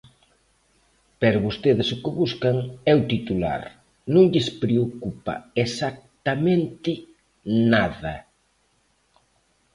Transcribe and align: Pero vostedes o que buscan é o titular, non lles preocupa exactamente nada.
Pero 1.21 1.43
vostedes 1.47 1.87
o 1.95 1.97
que 2.03 2.11
buscan 2.21 2.57
é 2.91 2.93
o 2.99 3.07
titular, 3.13 3.61
non 4.13 4.23
lles 4.31 4.47
preocupa 4.63 5.33
exactamente 5.65 6.91
nada. 7.71 8.13